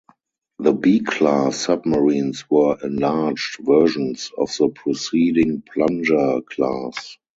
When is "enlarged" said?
2.83-3.57